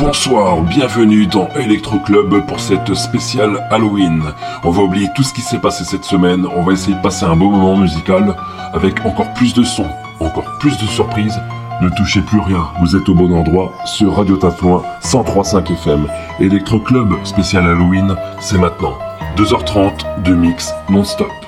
[0.00, 4.22] bonsoir, bienvenue dans Electro Club pour cette spéciale Halloween.
[4.64, 7.26] On va oublier tout ce qui s'est passé cette semaine, on va essayer de passer
[7.26, 8.34] un beau moment musical
[8.72, 11.38] avec encore plus de sons, encore plus de surprises.
[11.82, 16.06] Ne touchez plus rien, vous êtes au bon endroit sur Radio Tafloin 103.5 FM.
[16.40, 18.96] Electro Club spécial Halloween, c'est maintenant.
[19.36, 21.39] 2h30 de mix non-stop.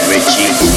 [0.00, 0.73] Richie.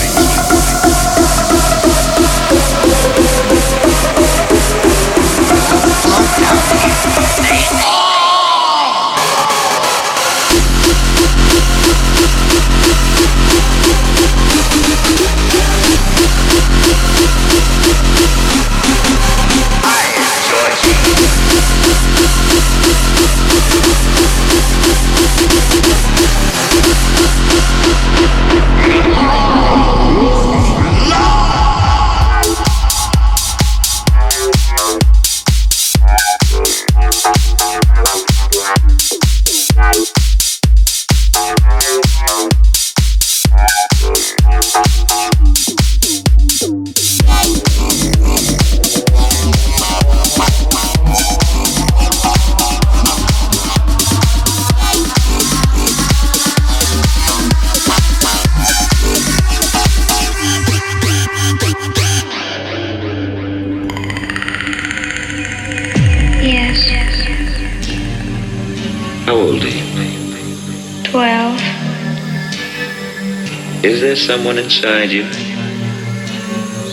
[74.28, 75.24] Someone inside you?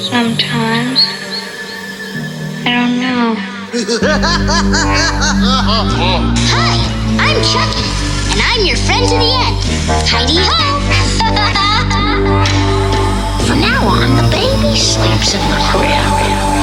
[0.06, 1.00] Sometimes.
[2.62, 3.34] I don't know.
[6.54, 6.78] Hi,
[7.18, 7.90] I'm Chucky,
[8.30, 9.58] and I'm your friend to the end.
[10.06, 10.62] Heidi ho!
[13.48, 16.53] From now on, the baby sleeps in the crib.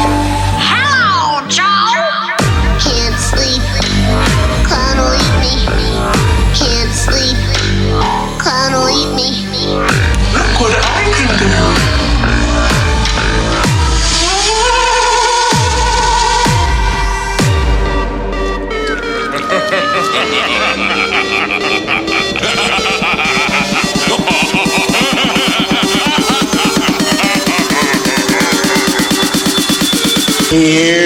[30.51, 31.00] Here's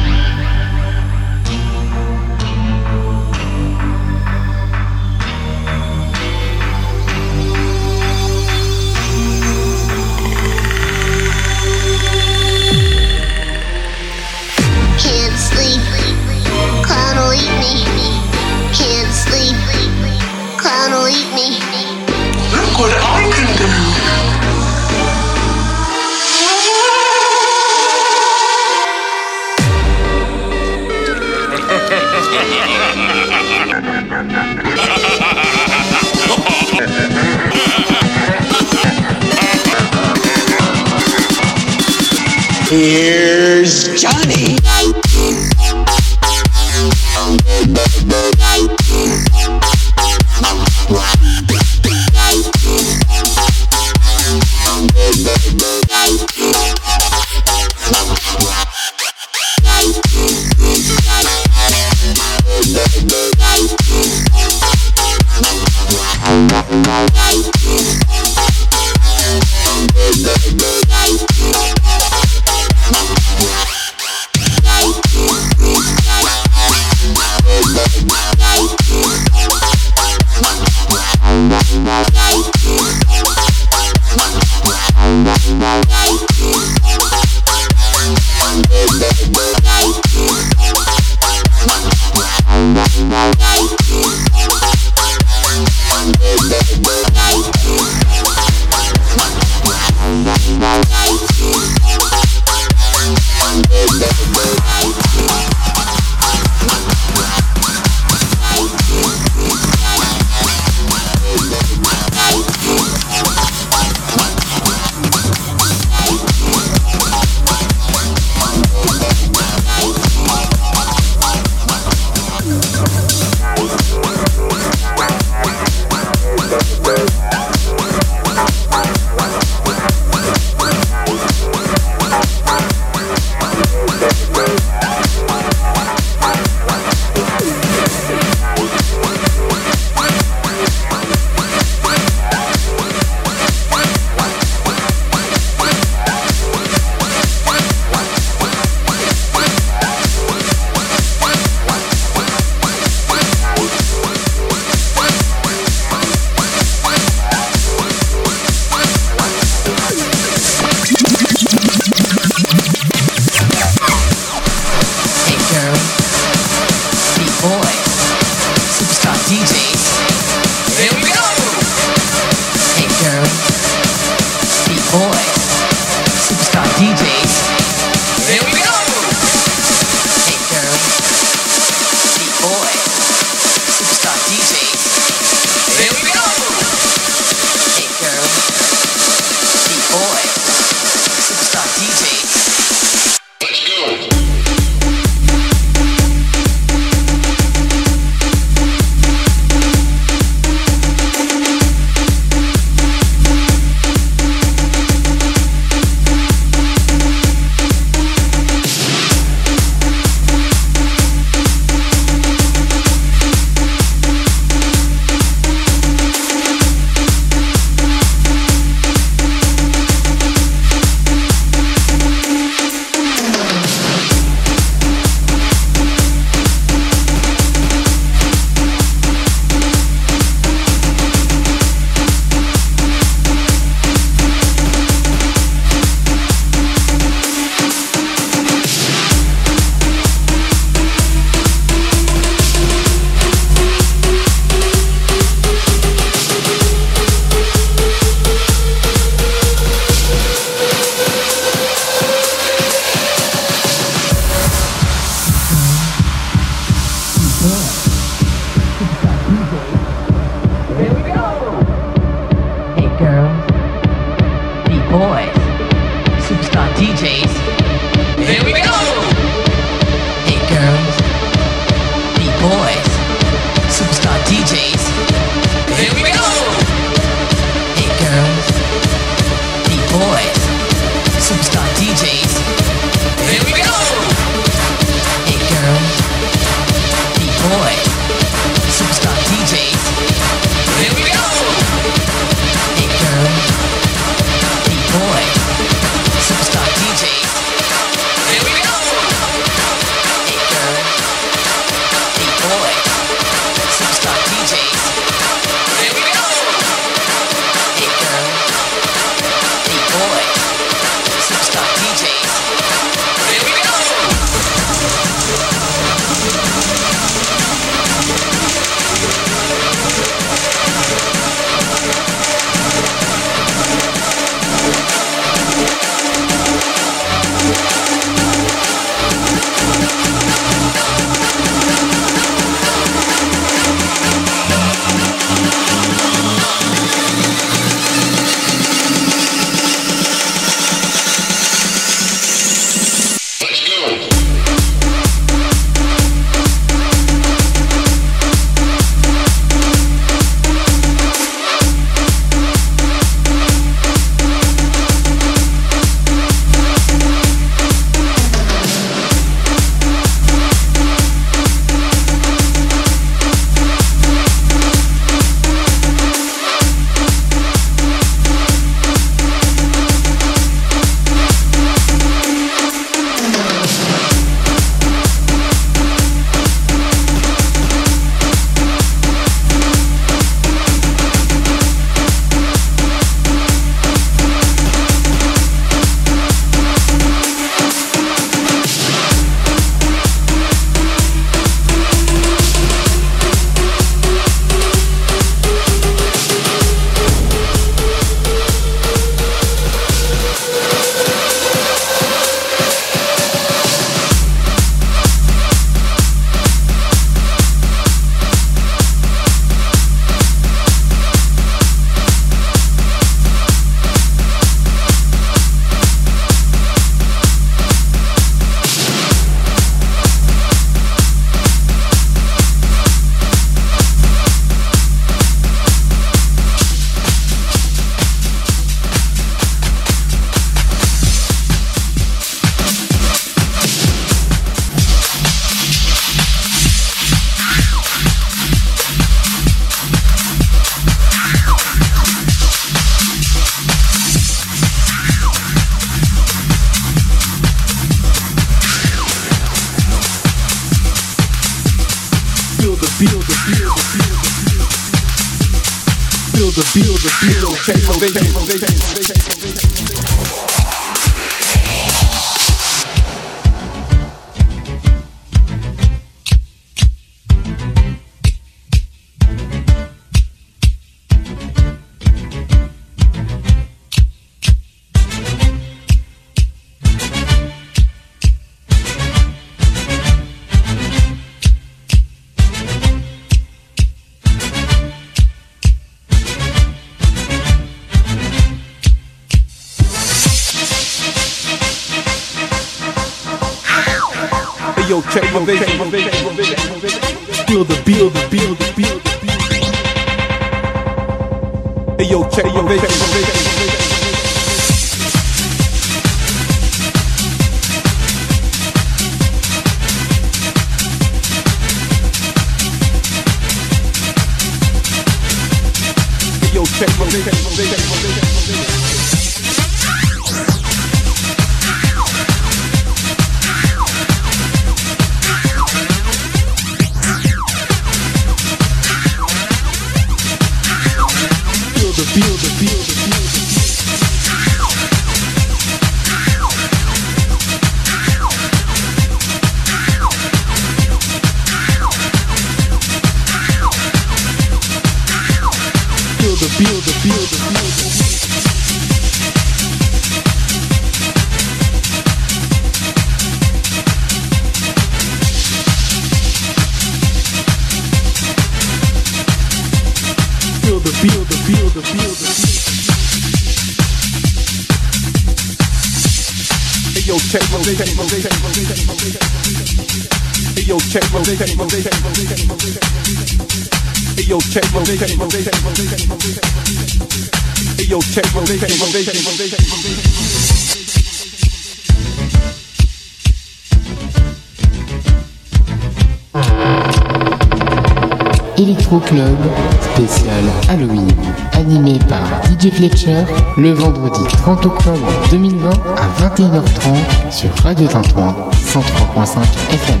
[592.80, 593.26] Fletcher
[593.58, 599.36] le vendredi 30 octobre 2020 à 21h30 sur Radio Tintouin 103.5
[599.70, 600.00] FM.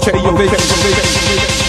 [0.00, 1.67] 确定用背背用背背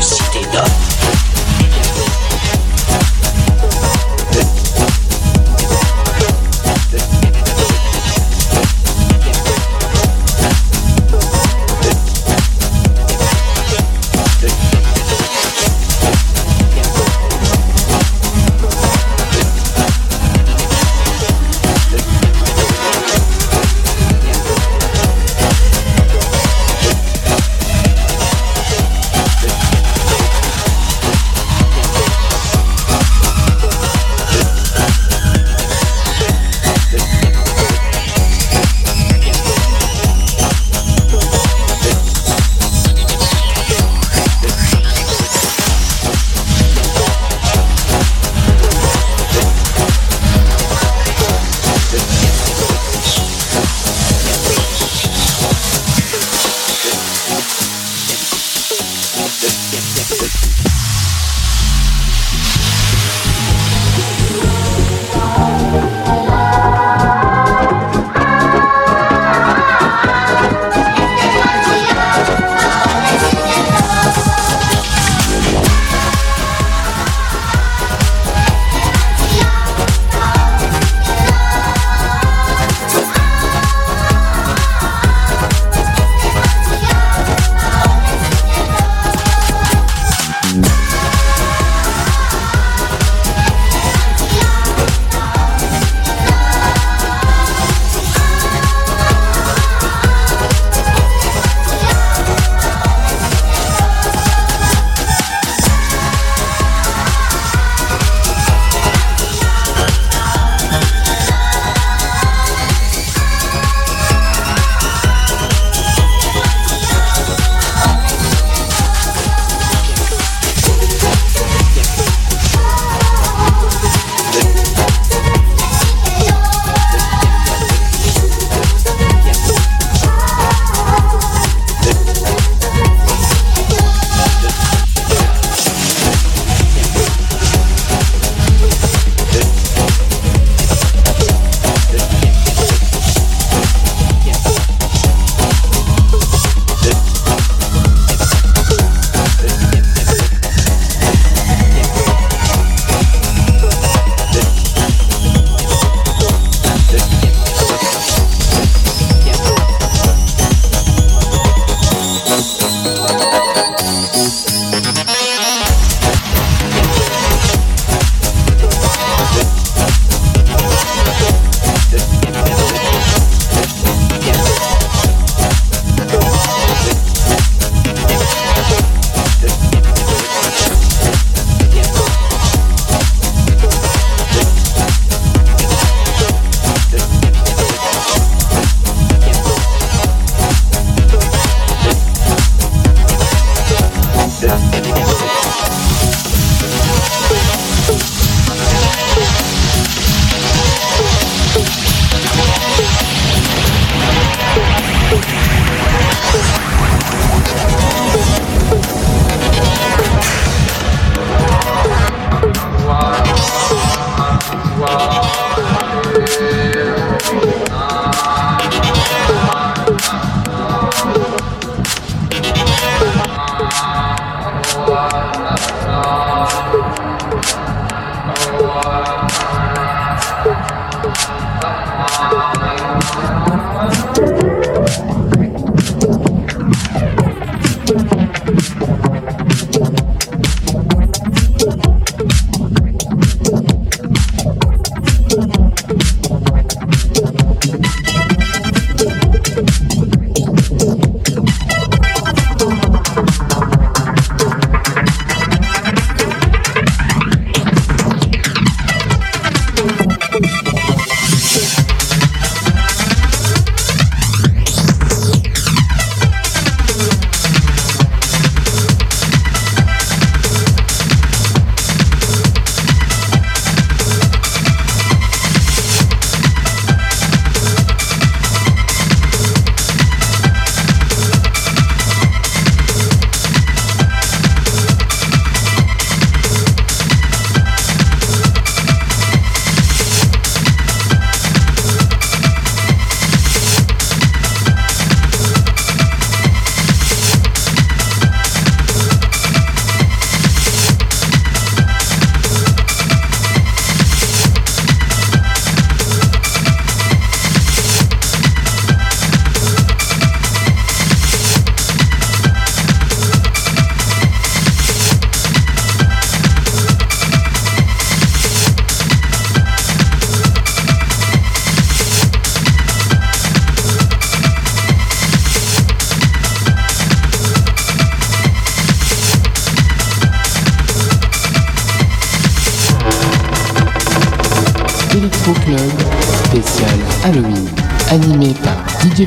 [0.00, 0.23] ceci.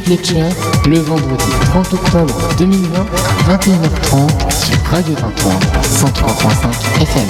[0.08, 0.48] Fletcher
[0.88, 5.52] le vendredi 30 octobre 2020 à 21h30 sur Radio 23
[5.84, 7.28] 103.5 FM.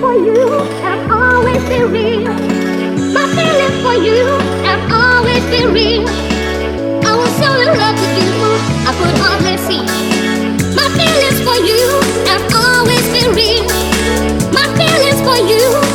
[0.00, 0.48] for you
[0.80, 2.32] have always been real.
[3.12, 4.24] My feelings for you
[4.64, 6.08] have always been real.
[7.04, 8.32] I was so in love with you,
[8.88, 9.84] I could hardly see.
[10.74, 11.84] My feelings for you
[12.30, 13.66] have always been real.
[14.56, 15.89] My feelings for you.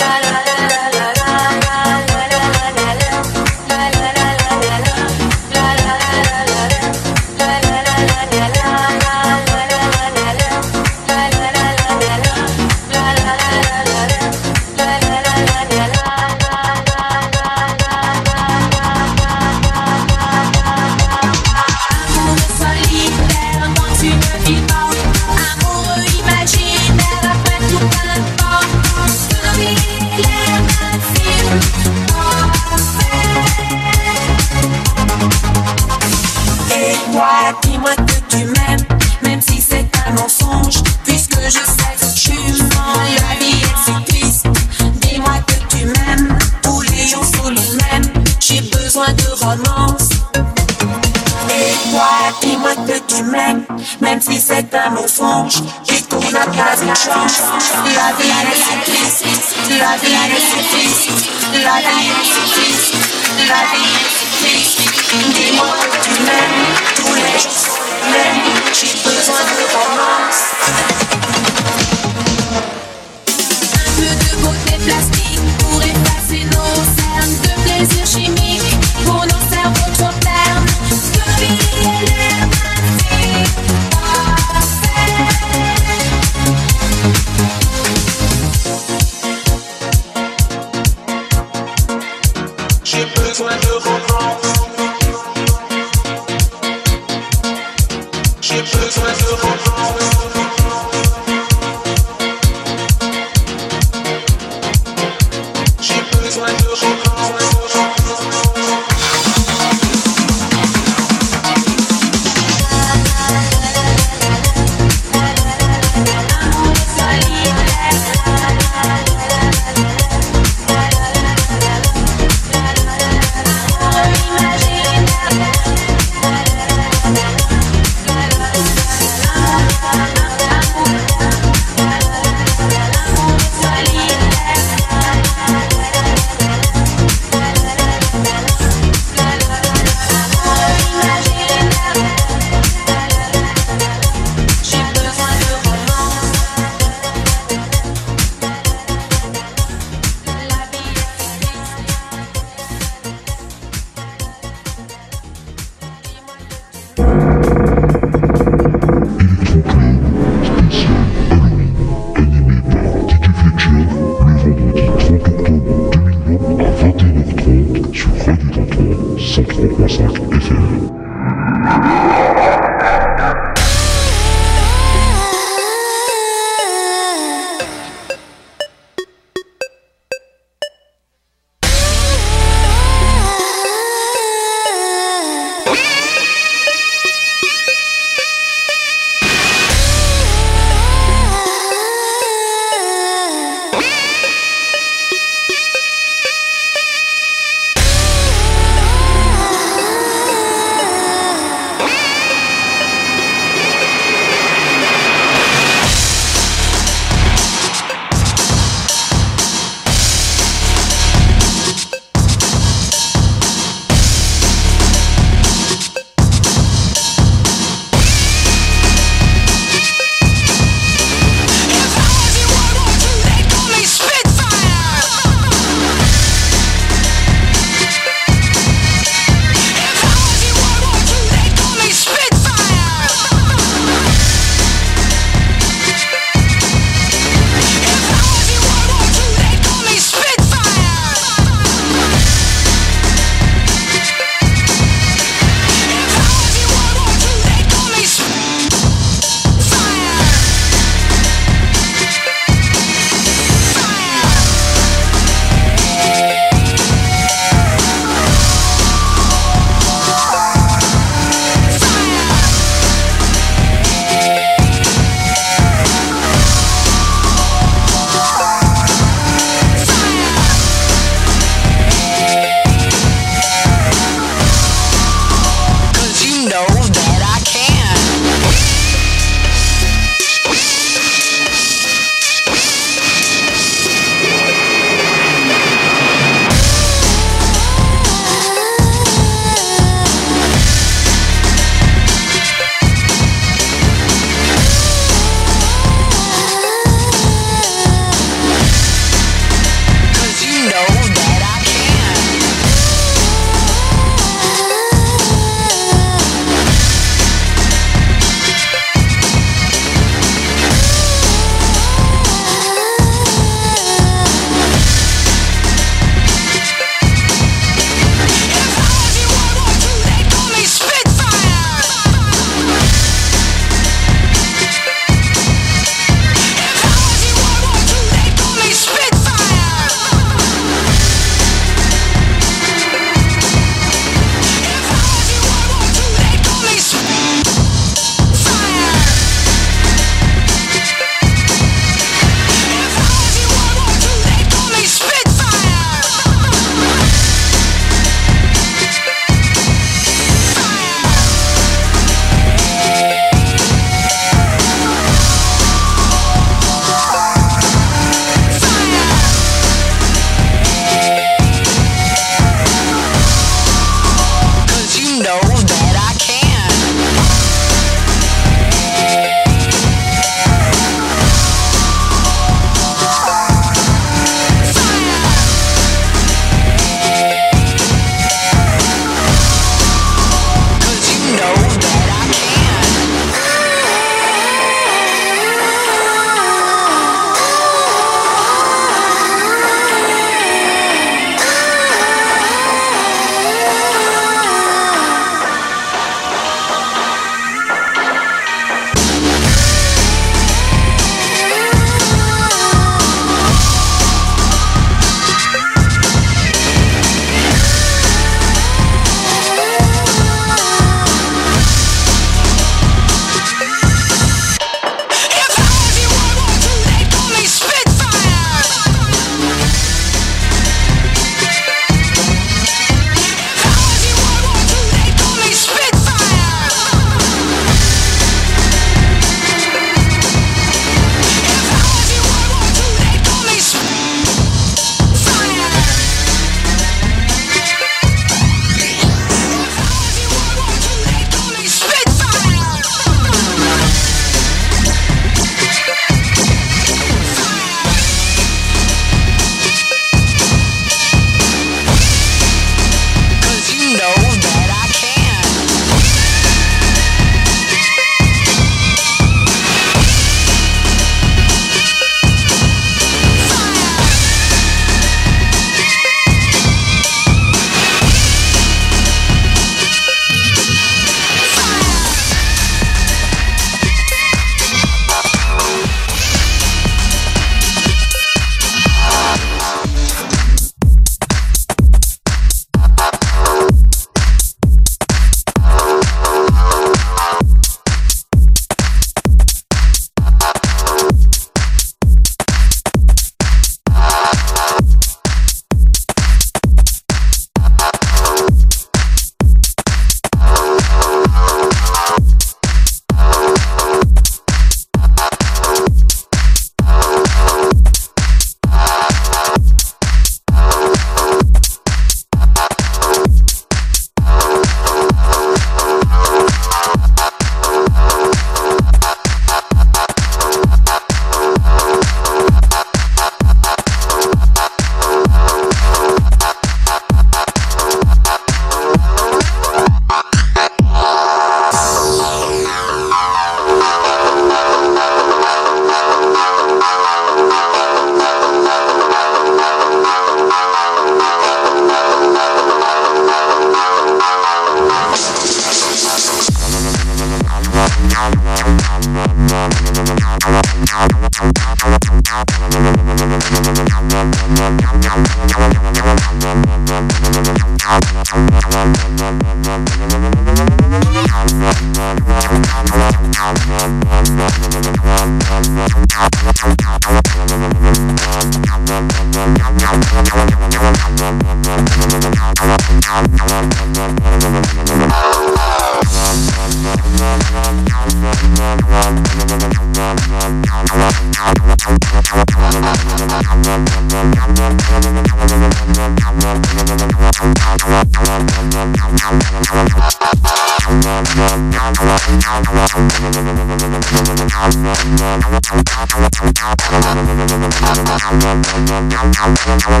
[599.86, 600.00] Oh, my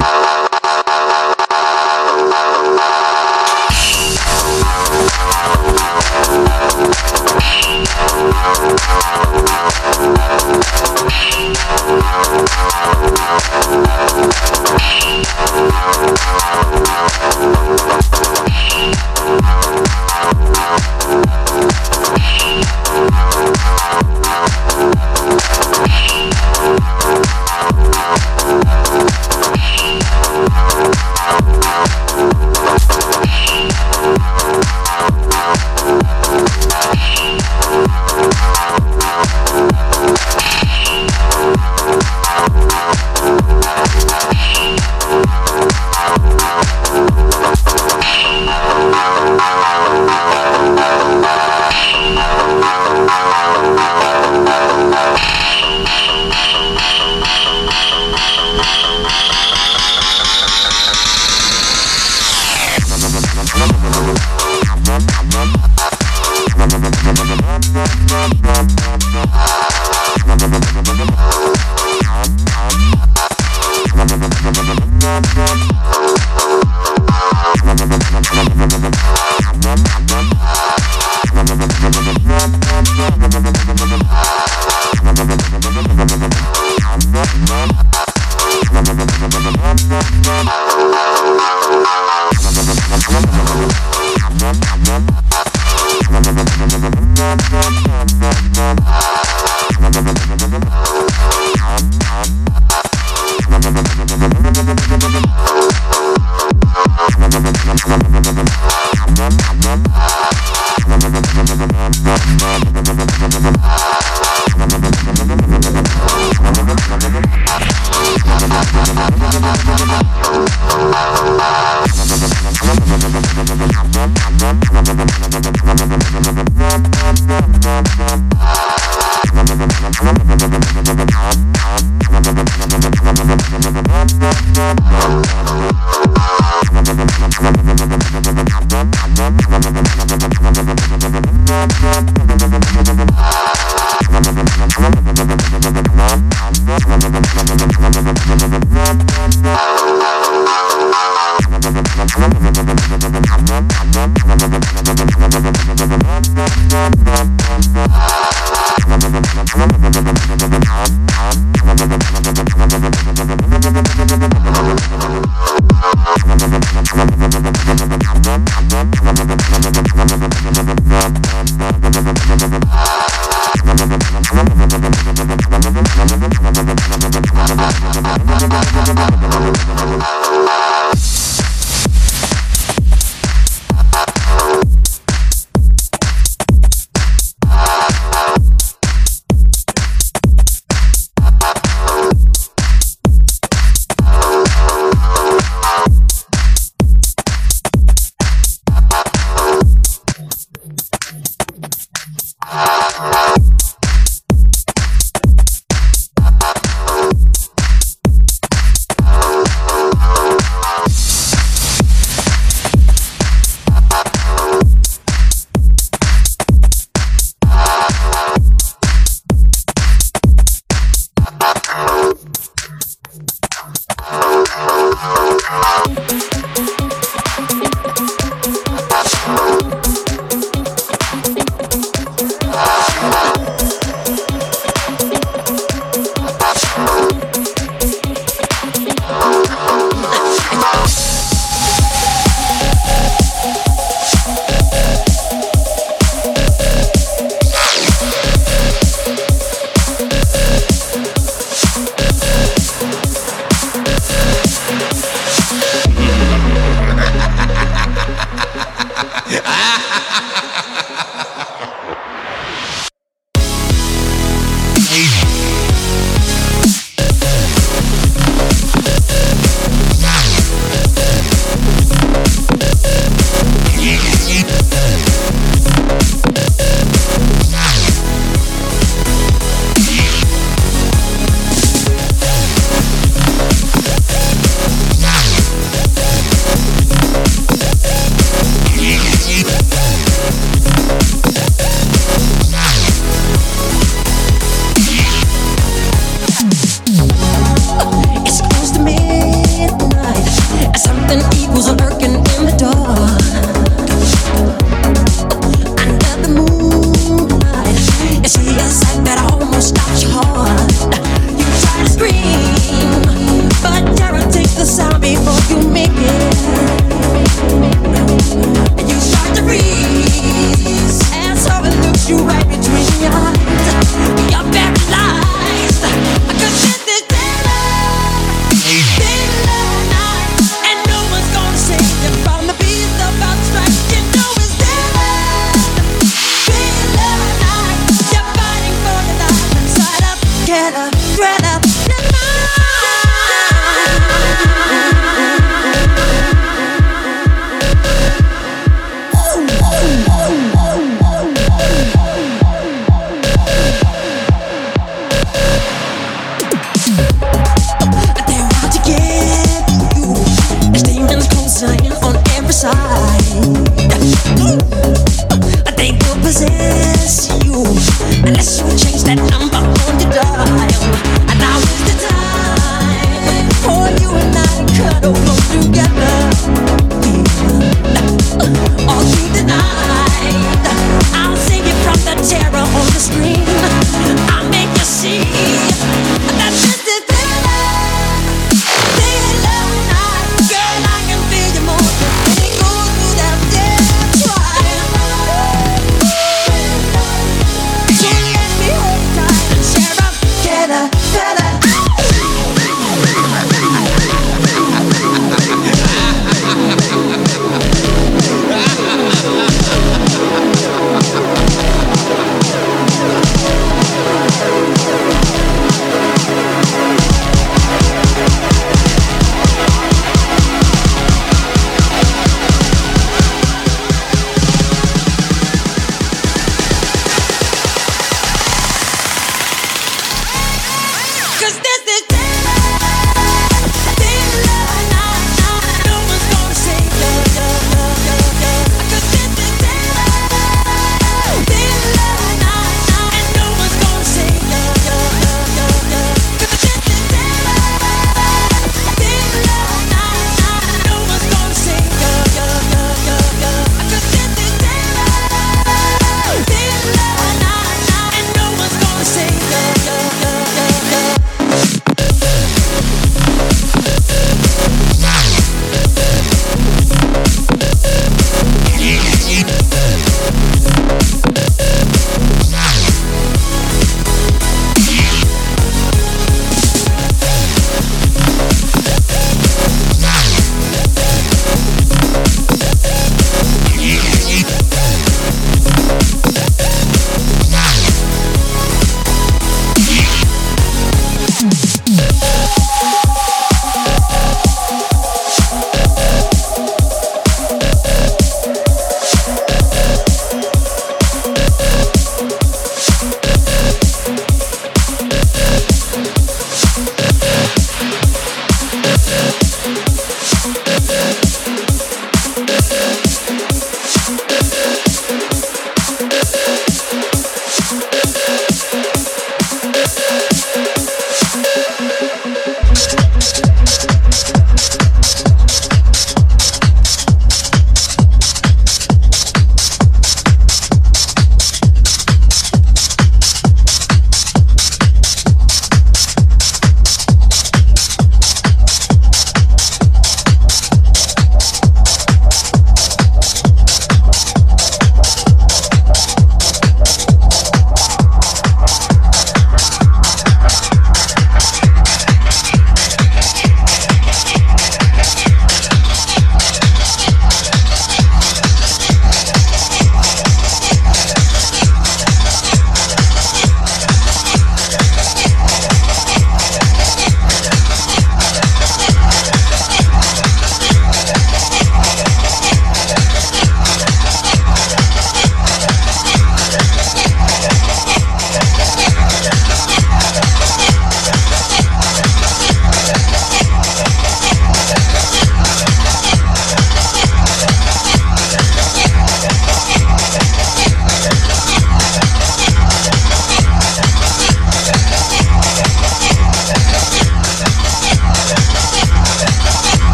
[0.00, 0.27] God.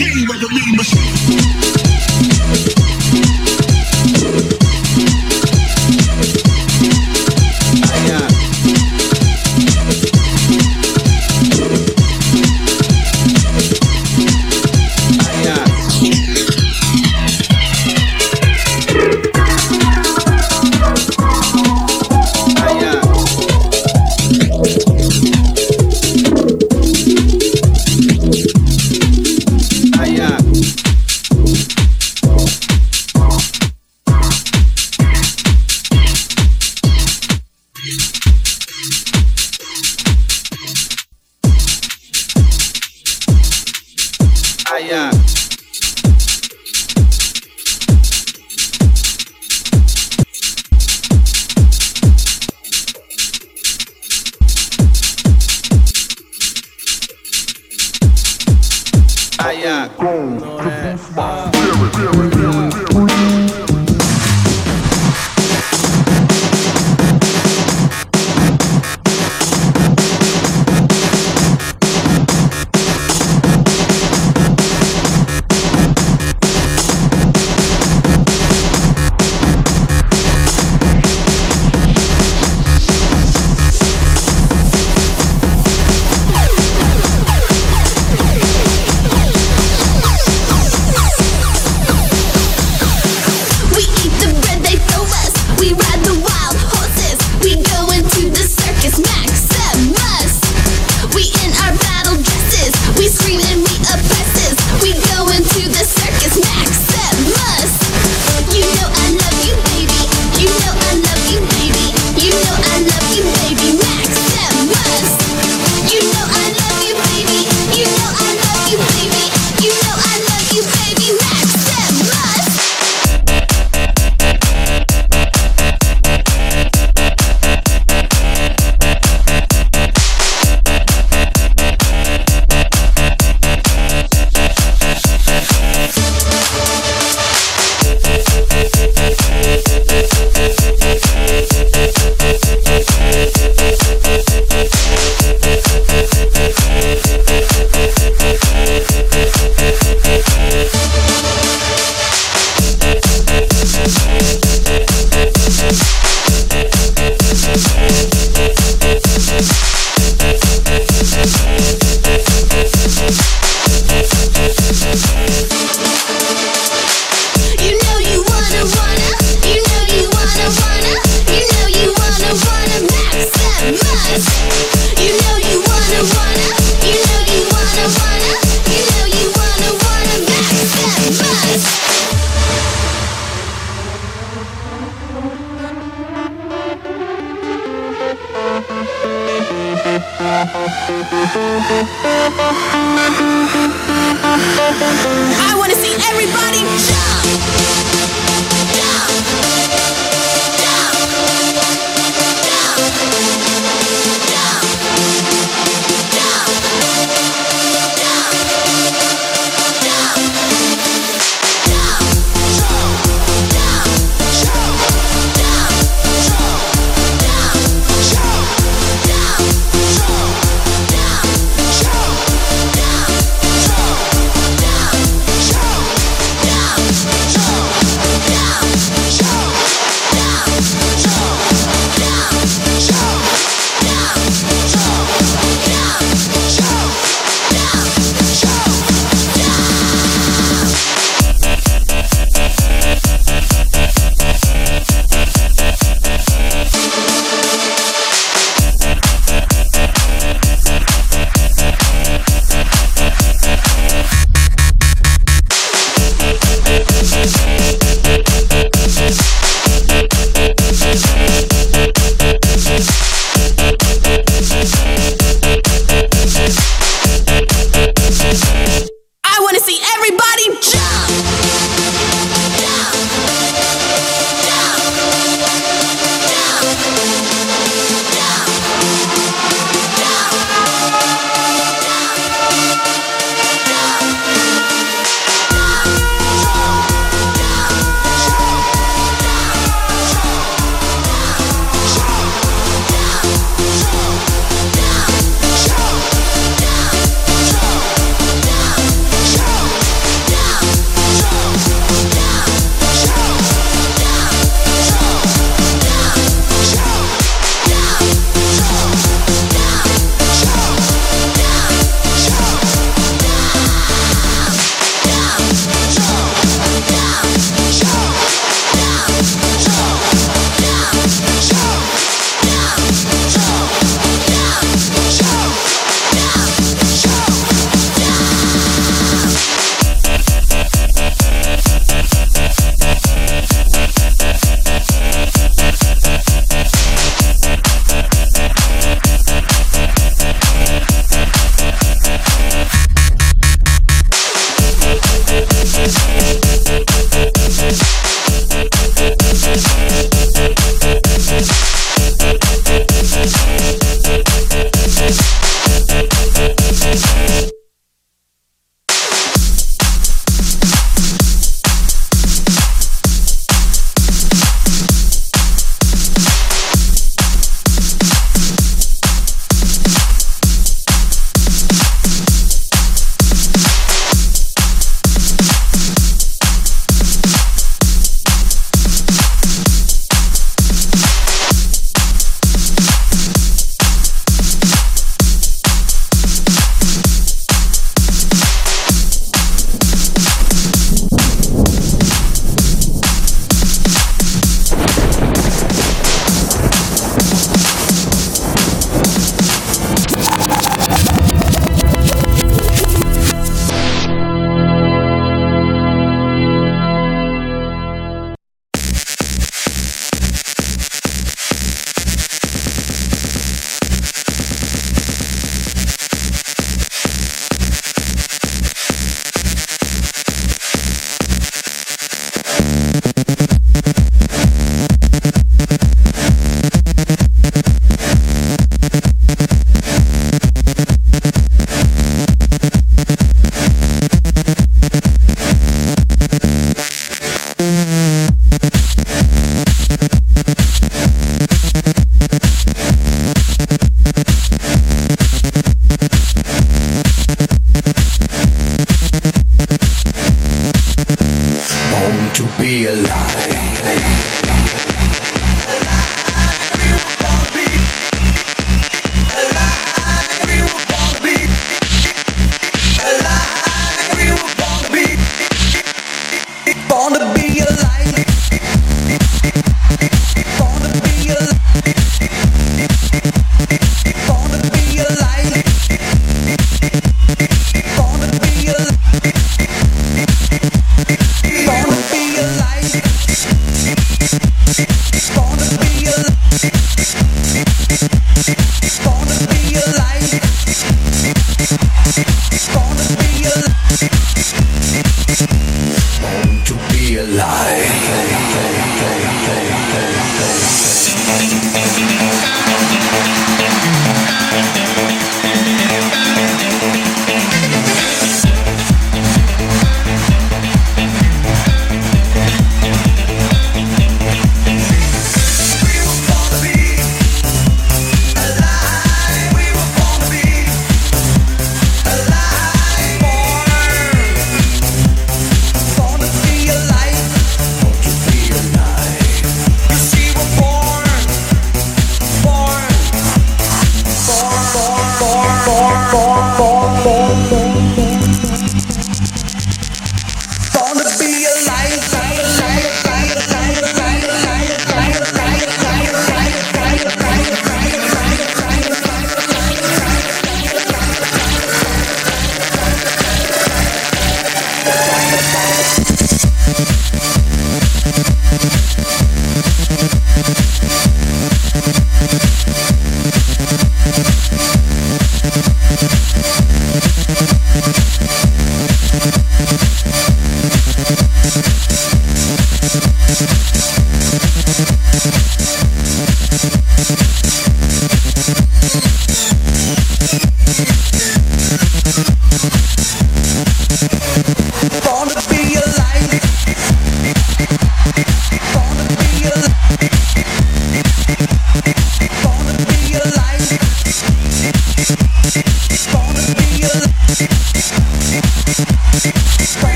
[0.00, 1.19] Like a mean machine.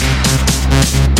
[0.00, 1.19] We'll be.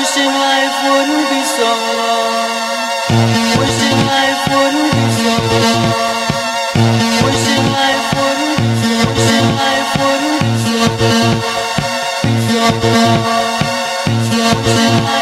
[0.00, 1.68] Wishing life wouldn't be so
[2.00, 2.40] long.
[3.60, 5.28] Wishing life wouldn't be.
[7.26, 10.40] Wishing life wouldn't be Wishing life wouldn't
[15.04, 15.19] be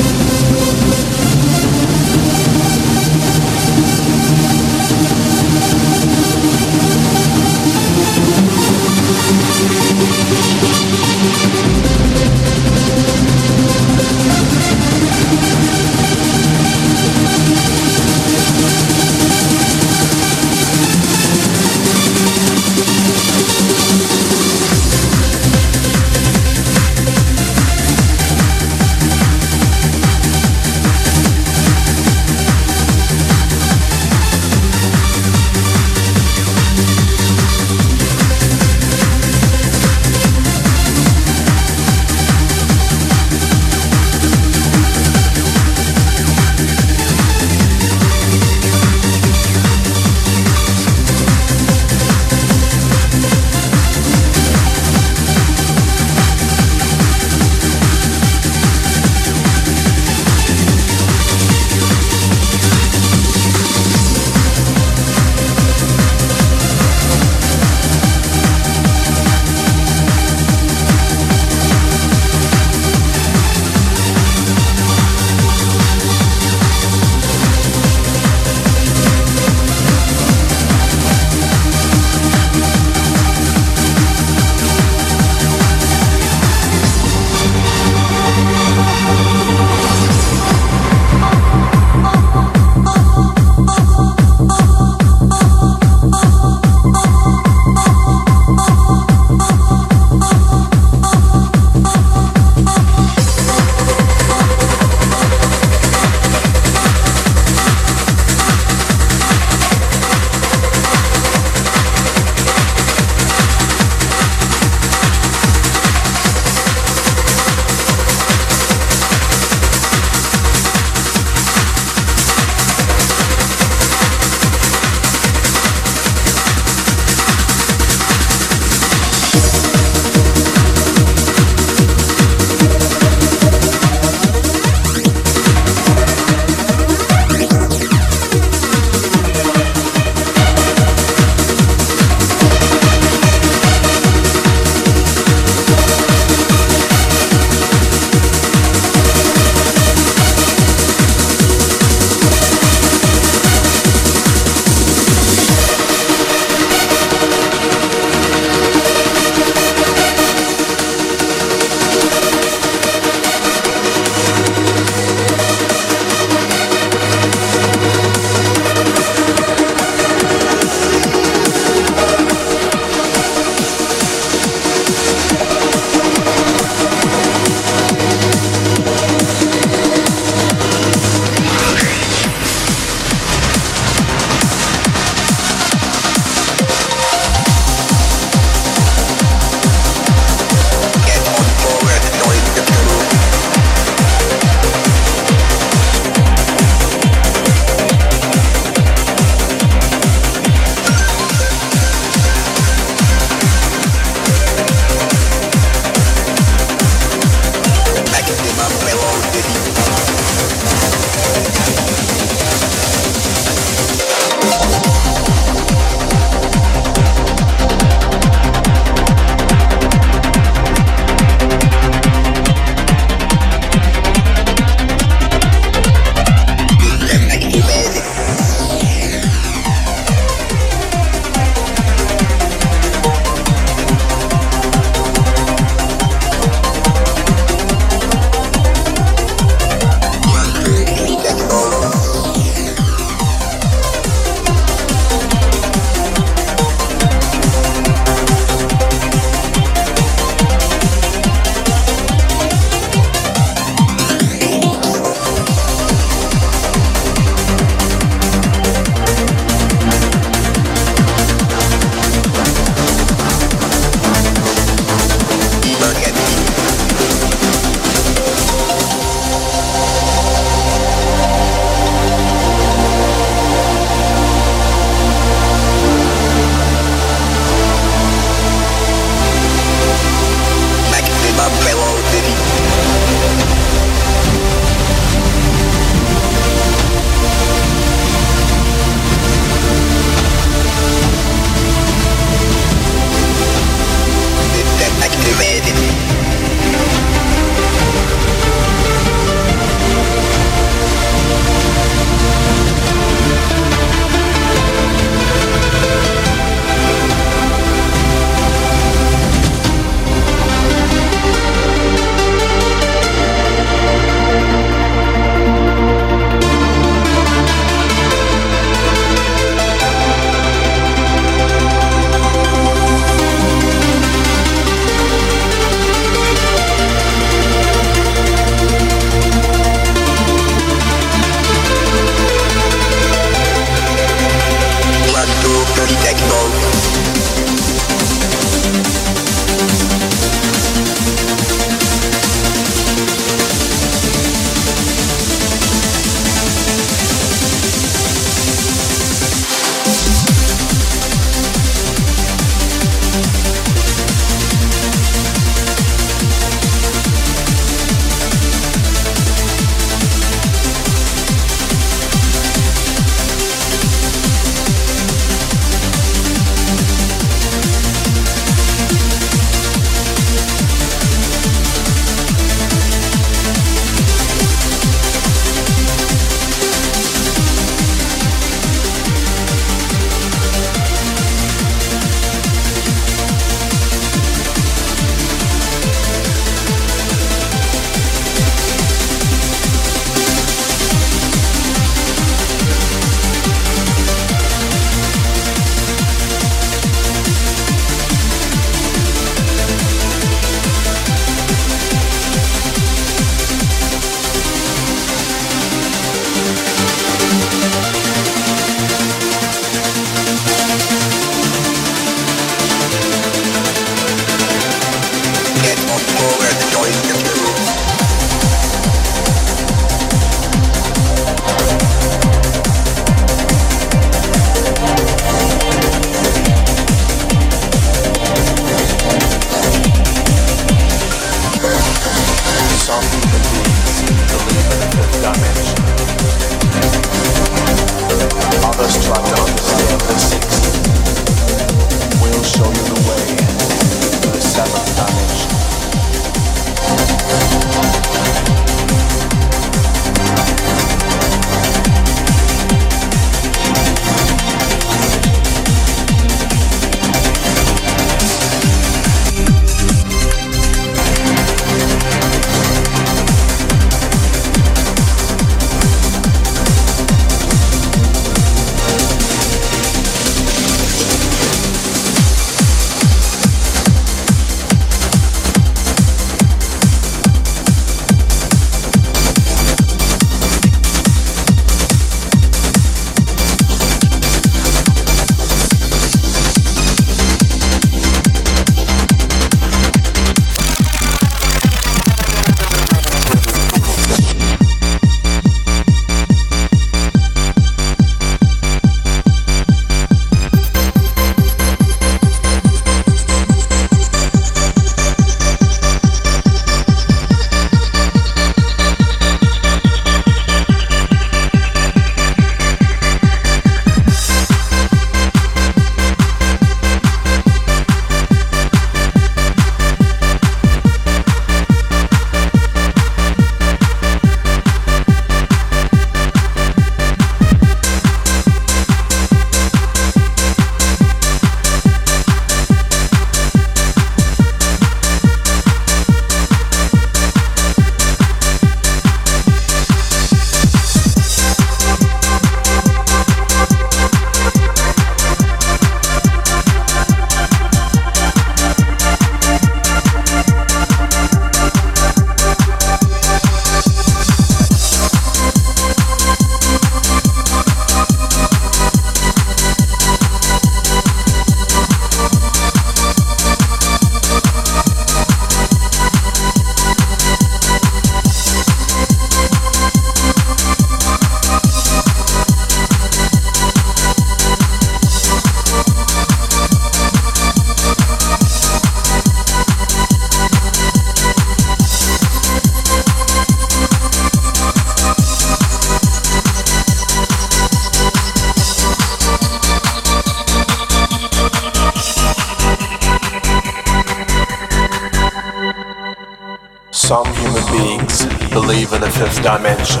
[598.92, 600.00] in a fifth dimension.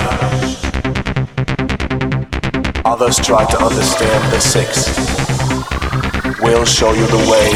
[2.84, 4.98] Others try to understand the sixth.
[6.42, 7.52] We'll show you the way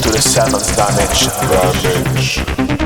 [0.00, 2.81] to the seventh dimension.